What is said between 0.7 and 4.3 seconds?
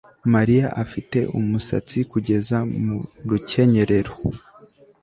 afite umusatsi kugeza mu rukenyerero